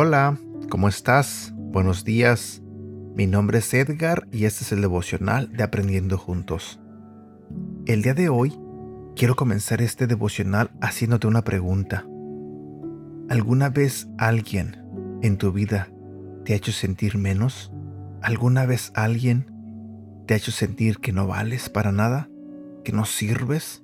[0.00, 0.38] Hola,
[0.70, 1.52] ¿cómo estás?
[1.56, 2.62] Buenos días.
[3.16, 6.78] Mi nombre es Edgar y este es el devocional de Aprendiendo Juntos.
[7.84, 8.56] El día de hoy
[9.16, 12.06] quiero comenzar este devocional haciéndote una pregunta.
[13.28, 14.82] ¿Alguna vez alguien
[15.20, 15.88] en tu vida
[16.46, 17.70] te ha hecho sentir menos?
[18.22, 19.52] ¿Alguna vez alguien
[20.26, 22.30] te ha hecho sentir que no vales para nada?
[22.84, 23.82] ¿Que no sirves?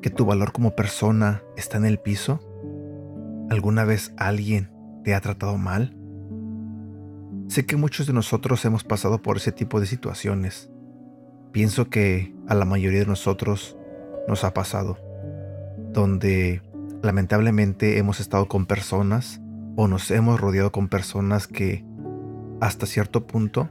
[0.00, 2.40] ¿Que tu valor como persona está en el piso?
[3.50, 4.70] ¿Alguna vez alguien
[5.02, 5.96] te ha tratado mal?
[7.48, 10.70] Sé que muchos de nosotros hemos pasado por ese tipo de situaciones.
[11.50, 13.76] Pienso que a la mayoría de nosotros
[14.28, 14.98] nos ha pasado,
[15.92, 16.62] donde
[17.02, 19.40] lamentablemente hemos estado con personas
[19.76, 21.84] o nos hemos rodeado con personas que
[22.60, 23.70] hasta cierto punto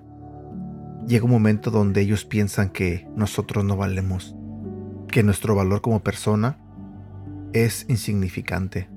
[1.08, 4.36] llega un momento donde ellos piensan que nosotros no valemos,
[5.08, 6.58] que nuestro valor como persona
[7.54, 8.90] es insignificante.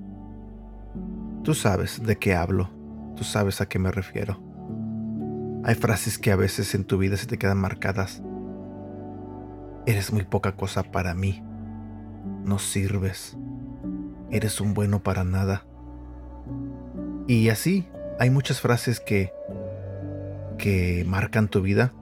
[1.43, 2.71] Tú sabes de qué hablo,
[3.17, 4.43] tú sabes a qué me refiero.
[5.65, 8.23] Hay frases que a veces en tu vida se te quedan marcadas.
[9.87, 11.43] Eres muy poca cosa para mí.
[12.45, 13.37] No sirves.
[14.31, 15.65] Eres un bueno para nada.
[17.27, 17.87] Y así,
[18.19, 19.33] hay muchas frases que
[20.57, 21.93] que marcan tu vida.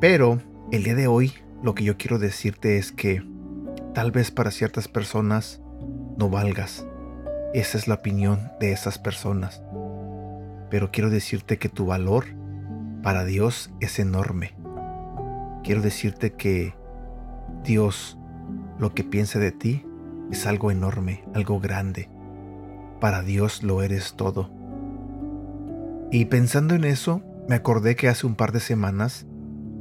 [0.00, 0.40] Pero
[0.72, 3.22] el día de hoy lo que yo quiero decirte es que
[3.94, 5.60] tal vez para ciertas personas
[6.18, 6.86] no valgas.
[7.52, 9.62] Esa es la opinión de esas personas.
[10.70, 12.24] Pero quiero decirte que tu valor
[13.02, 14.54] para Dios es enorme.
[15.62, 16.74] Quiero decirte que
[17.62, 18.18] Dios
[18.78, 19.86] lo que piensa de ti
[20.30, 22.08] es algo enorme, algo grande.
[23.00, 24.50] Para Dios lo eres todo.
[26.10, 29.26] Y pensando en eso, me acordé que hace un par de semanas,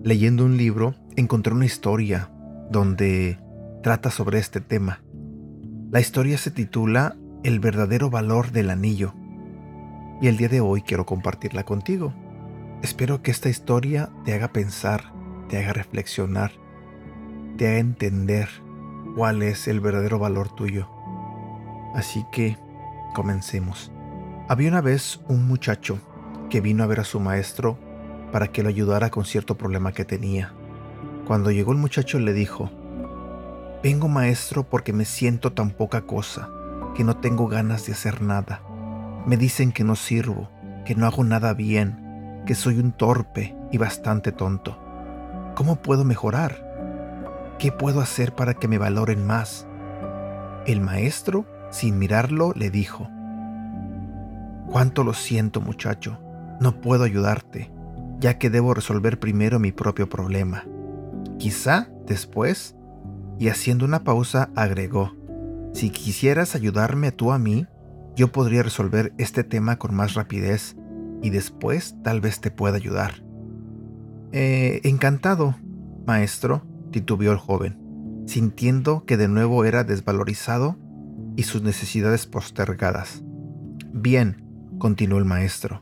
[0.03, 2.29] leyendo un libro, encontré una historia
[2.69, 3.39] donde
[3.81, 5.01] trata sobre este tema.
[5.91, 9.13] La historia se titula El verdadero valor del anillo.
[10.21, 12.13] Y el día de hoy quiero compartirla contigo.
[12.81, 15.13] Espero que esta historia te haga pensar,
[15.49, 16.51] te haga reflexionar,
[17.57, 18.49] te haga entender
[19.15, 20.87] cuál es el verdadero valor tuyo.
[21.93, 22.57] Así que,
[23.13, 23.91] comencemos.
[24.49, 25.99] Había una vez un muchacho
[26.49, 27.77] que vino a ver a su maestro
[28.31, 30.53] para que lo ayudara con cierto problema que tenía.
[31.27, 32.69] Cuando llegó el muchacho le dijo,
[33.83, 36.49] Vengo maestro porque me siento tan poca cosa,
[36.95, 38.61] que no tengo ganas de hacer nada.
[39.25, 40.49] Me dicen que no sirvo,
[40.85, 44.77] que no hago nada bien, que soy un torpe y bastante tonto.
[45.55, 46.62] ¿Cómo puedo mejorar?
[47.59, 49.67] ¿Qué puedo hacer para que me valoren más?
[50.65, 53.09] El maestro, sin mirarlo, le dijo,
[54.69, 56.19] Cuánto lo siento muchacho,
[56.59, 57.71] no puedo ayudarte,
[58.19, 60.65] ya que debo resolver primero mi propio problema.
[61.37, 62.75] Quizá después,
[63.39, 65.15] y haciendo una pausa, agregó,
[65.73, 67.67] Si quisieras ayudarme tú a mí,
[68.15, 70.75] yo podría resolver este tema con más rapidez
[71.21, 73.23] y después tal vez te pueda ayudar.
[74.31, 75.55] Eh, encantado,
[76.05, 76.63] maestro,
[76.93, 80.77] titubeó el joven, sintiendo que de nuevo era desvalorizado
[81.35, 83.23] y sus necesidades postergadas.
[83.91, 84.45] Bien,
[84.77, 85.81] continuó el maestro.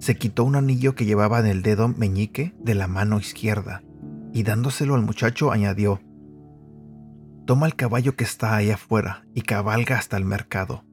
[0.00, 3.82] Se quitó un anillo que llevaba en el dedo meñique de la mano izquierda
[4.32, 6.00] y dándoselo al muchacho añadió,
[7.46, 10.84] Toma el caballo que está ahí afuera y cabalga hasta el mercado.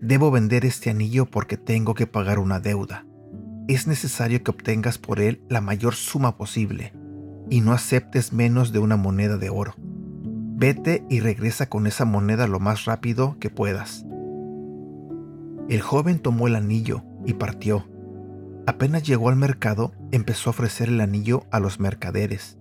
[0.00, 3.06] Debo vender este anillo porque tengo que pagar una deuda.
[3.66, 6.92] Es necesario que obtengas por él la mayor suma posible
[7.50, 9.74] y no aceptes menos de una moneda de oro.
[9.76, 14.06] Vete y regresa con esa moneda lo más rápido que puedas.
[15.68, 17.86] El joven tomó el anillo y partió.
[18.66, 22.58] Apenas llegó al mercado, empezó a ofrecer el anillo a los mercaderes,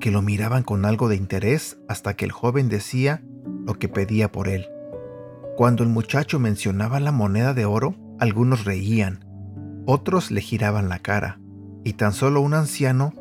[0.00, 3.22] que lo miraban con algo de interés hasta que el joven decía
[3.66, 4.66] lo que pedía por él.
[5.56, 9.24] Cuando el muchacho mencionaba la moneda de oro, algunos reían,
[9.86, 11.38] otros le giraban la cara,
[11.84, 13.12] y tan solo un anciano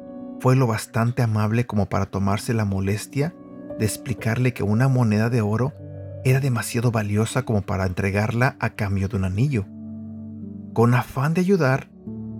[0.43, 3.33] fue lo bastante amable como para tomarse la molestia
[3.79, 5.71] de explicarle que una moneda de oro
[6.25, 9.65] era demasiado valiosa como para entregarla a cambio de un anillo.
[10.73, 11.89] Con afán de ayudar,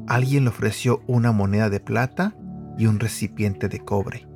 [0.06, 2.36] alguien le ofreció una moneda de plata
[2.78, 4.28] y un recipiente de cobre,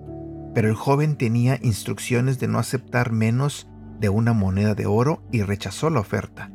[0.53, 3.67] pero el joven tenía instrucciones de no aceptar menos
[3.99, 6.51] de una moneda de oro y rechazó la oferta.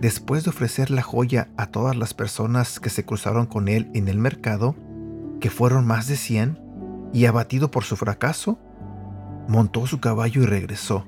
[0.00, 4.08] Después de ofrecer la joya a todas las personas que se cruzaron con él en
[4.08, 4.74] el mercado,
[5.40, 6.58] que fueron más de cien,
[7.12, 8.58] y abatido por su fracaso,
[9.48, 11.06] montó su caballo y regresó.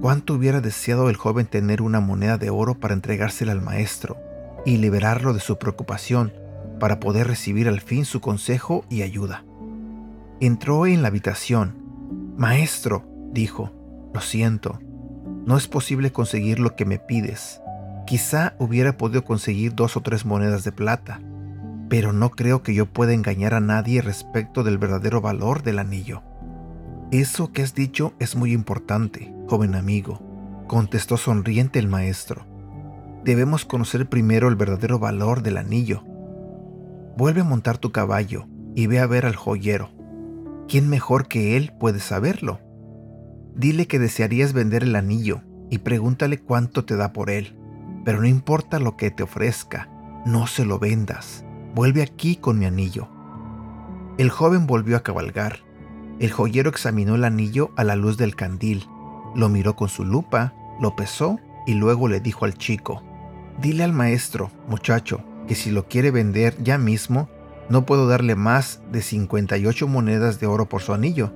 [0.00, 4.16] cuánto hubiera deseado el joven tener una moneda de oro para entregársela al maestro
[4.64, 6.32] y liberarlo de su preocupación
[6.80, 9.44] para poder recibir al fin su consejo y ayuda.
[10.40, 11.76] Entró en la habitación.
[12.36, 13.70] Maestro, dijo,
[14.12, 14.80] lo siento,
[15.46, 17.60] no es posible conseguir lo que me pides.
[18.06, 21.20] Quizá hubiera podido conseguir dos o tres monedas de plata,
[21.92, 26.22] pero no creo que yo pueda engañar a nadie respecto del verdadero valor del anillo.
[27.10, 32.46] Eso que has dicho es muy importante, joven amigo, contestó sonriente el maestro.
[33.26, 36.02] Debemos conocer primero el verdadero valor del anillo.
[37.18, 39.90] Vuelve a montar tu caballo y ve a ver al joyero.
[40.68, 42.60] ¿Quién mejor que él puede saberlo?
[43.54, 47.54] Dile que desearías vender el anillo y pregúntale cuánto te da por él.
[48.06, 49.90] Pero no importa lo que te ofrezca,
[50.24, 51.44] no se lo vendas.
[51.74, 53.08] Vuelve aquí con mi anillo.
[54.18, 55.60] El joven volvió a cabalgar.
[56.18, 58.86] El joyero examinó el anillo a la luz del candil,
[59.34, 63.02] lo miró con su lupa, lo pesó y luego le dijo al chico,
[63.60, 67.28] Dile al maestro, muchacho, que si lo quiere vender ya mismo,
[67.68, 71.32] no puedo darle más de 58 monedas de oro por su anillo.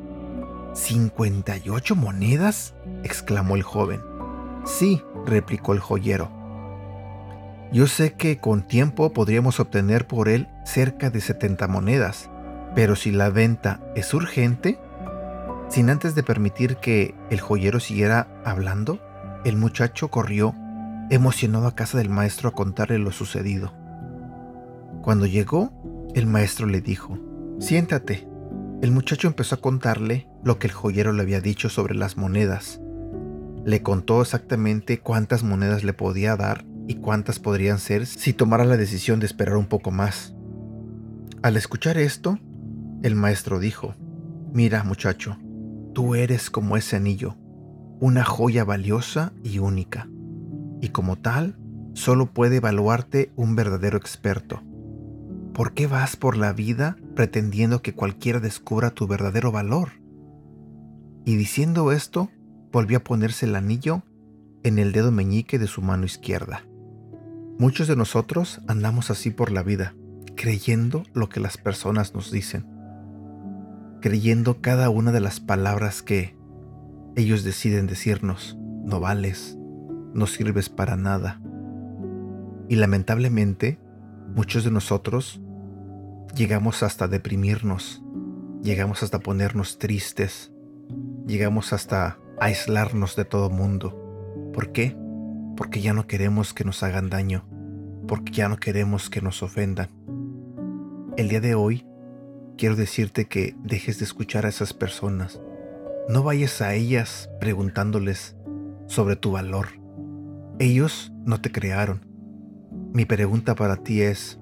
[0.75, 2.75] ¿58 monedas?
[3.05, 4.03] exclamó el joven.
[4.65, 6.31] Sí, replicó el joyero.
[7.73, 12.31] Yo sé que con tiempo podríamos obtener por él cerca de 70 monedas,
[12.75, 14.79] pero si la venta es urgente,
[15.69, 19.01] sin antes de permitir que el joyero siguiera hablando,
[19.45, 20.55] el muchacho corrió
[21.11, 23.73] emocionado a casa del maestro a contarle lo sucedido.
[25.03, 25.73] Cuando llegó,
[26.15, 27.19] el maestro le dijo,
[27.59, 28.29] Siéntate.
[28.83, 32.81] El muchacho empezó a contarle lo que el joyero le había dicho sobre las monedas.
[33.65, 38.77] Le contó exactamente cuántas monedas le podía dar y cuántas podrían ser si tomara la
[38.77, 40.35] decisión de esperar un poco más.
[41.43, 42.39] Al escuchar esto,
[43.03, 43.95] el maestro dijo,
[44.53, 45.37] Mira muchacho,
[45.93, 47.37] tú eres como ese anillo,
[48.01, 50.09] una joya valiosa y única,
[50.81, 51.57] y como tal,
[51.95, 54.63] solo puede evaluarte un verdadero experto.
[55.55, 59.93] ¿Por qué vas por la vida pretendiendo que cualquiera descubra tu verdadero valor?
[61.25, 62.29] Y diciendo esto,
[62.71, 64.03] volvió a ponerse el anillo
[64.63, 66.66] en el dedo meñique de su mano izquierda.
[67.59, 69.95] Muchos de nosotros andamos así por la vida,
[70.37, 72.67] creyendo lo que las personas nos dicen,
[74.03, 76.37] creyendo cada una de las palabras que
[77.17, 79.57] ellos deciden decirnos, no vales,
[80.13, 81.41] no sirves para nada.
[82.69, 83.79] Y lamentablemente,
[84.35, 85.41] muchos de nosotros
[86.35, 88.03] llegamos hasta deprimirnos,
[88.63, 90.53] llegamos hasta ponernos tristes,
[91.27, 94.51] llegamos hasta aislarnos de todo mundo.
[94.53, 94.95] ¿Por qué?
[95.57, 97.45] Porque ya no queremos que nos hagan daño,
[98.07, 99.89] porque ya no queremos que nos ofendan.
[101.17, 101.87] El día de hoy
[102.59, 105.41] quiero decirte que dejes de escuchar a esas personas.
[106.09, 108.37] No vayas a ellas preguntándoles
[108.87, 109.69] sobre tu valor.
[110.59, 112.07] Ellos no te crearon.
[112.93, 114.39] Mi pregunta para ti es,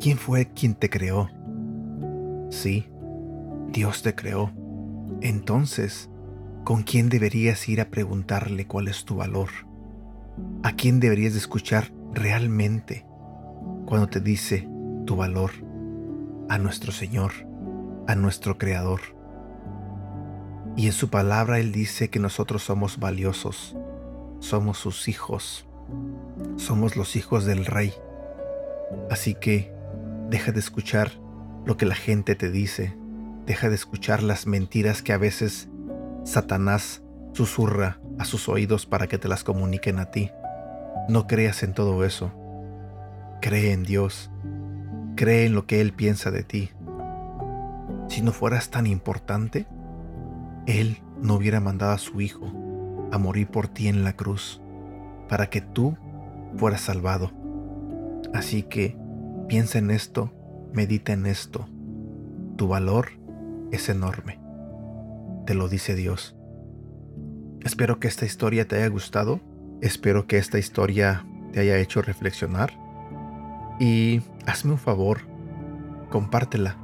[0.00, 1.30] ¿quién fue quien te creó?
[2.50, 2.86] Sí,
[3.72, 4.52] Dios te creó.
[5.20, 6.10] Entonces,
[6.64, 9.48] ¿con quién deberías ir a preguntarle cuál es tu valor?
[10.62, 13.06] ¿A quién deberías de escuchar realmente
[13.86, 14.68] cuando te dice
[15.06, 15.50] tu valor?
[16.48, 17.32] A nuestro Señor,
[18.06, 19.00] a nuestro Creador.
[20.76, 23.76] Y en su palabra Él dice que nosotros somos valiosos,
[24.40, 25.66] somos sus hijos,
[26.56, 27.92] somos los hijos del Rey.
[29.10, 29.72] Así que
[30.30, 31.12] deja de escuchar
[31.64, 32.96] lo que la gente te dice,
[33.46, 35.68] deja de escuchar las mentiras que a veces
[36.24, 40.30] Satanás susurra a sus oídos para que te las comuniquen a ti.
[41.08, 42.32] No creas en todo eso.
[43.40, 44.30] Cree en Dios.
[45.16, 46.70] Cree en lo que Él piensa de ti.
[48.08, 49.66] Si no fueras tan importante,
[50.66, 52.52] Él no hubiera mandado a su Hijo
[53.10, 54.60] a morir por ti en la cruz,
[55.28, 55.96] para que tú
[56.56, 57.32] fueras salvado.
[58.34, 58.96] Así que
[59.48, 60.32] piensa en esto,
[60.72, 61.68] medita en esto.
[62.56, 63.08] Tu valor
[63.70, 64.40] es enorme.
[65.46, 66.37] Te lo dice Dios.
[67.68, 69.42] Espero que esta historia te haya gustado
[69.82, 72.72] Espero que esta historia te haya hecho reflexionar
[73.78, 75.20] y hazme un favor,
[76.10, 76.76] compártela.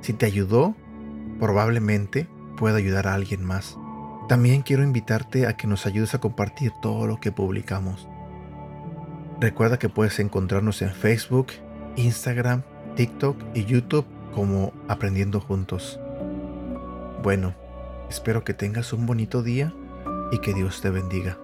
[0.00, 0.74] Si te ayudó,
[1.38, 3.76] probablemente pueda ayudar a alguien más.
[4.28, 8.08] También quiero invitarte a que nos ayudes a compartir todo lo que publicamos.
[9.38, 11.48] Recuerda que puedes encontrarnos en Facebook,
[11.94, 12.62] Instagram,
[12.96, 16.00] TikTok y YouTube como Aprendiendo Juntos.
[17.22, 17.54] Bueno,
[18.08, 19.74] espero que tengas un bonito día
[20.32, 21.38] y que Dios te bendiga.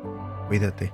[0.49, 0.92] Cuídate.